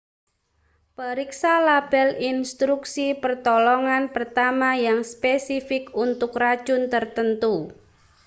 [0.97, 7.55] periksa label instruksi pertolongan pertama yang spesifik untuk racun tertentu